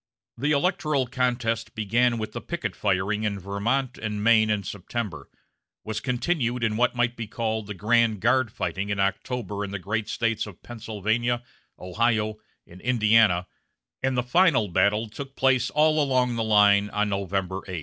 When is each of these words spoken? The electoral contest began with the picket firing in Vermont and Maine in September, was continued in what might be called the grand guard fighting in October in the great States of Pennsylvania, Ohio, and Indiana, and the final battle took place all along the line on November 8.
The 0.35 0.51
electoral 0.51 1.05
contest 1.05 1.75
began 1.75 2.17
with 2.17 2.31
the 2.31 2.41
picket 2.41 2.75
firing 2.75 3.21
in 3.23 3.37
Vermont 3.37 3.99
and 3.99 4.23
Maine 4.23 4.49
in 4.49 4.63
September, 4.63 5.29
was 5.83 5.99
continued 5.99 6.63
in 6.63 6.75
what 6.75 6.95
might 6.95 7.15
be 7.15 7.27
called 7.27 7.67
the 7.67 7.75
grand 7.75 8.19
guard 8.19 8.51
fighting 8.51 8.89
in 8.89 8.99
October 8.99 9.63
in 9.63 9.69
the 9.69 9.77
great 9.77 10.09
States 10.09 10.47
of 10.47 10.63
Pennsylvania, 10.63 11.43
Ohio, 11.77 12.39
and 12.65 12.81
Indiana, 12.81 13.45
and 14.01 14.17
the 14.17 14.23
final 14.23 14.69
battle 14.69 15.07
took 15.07 15.35
place 15.35 15.69
all 15.69 16.01
along 16.01 16.35
the 16.35 16.43
line 16.43 16.89
on 16.89 17.09
November 17.09 17.61
8. 17.67 17.79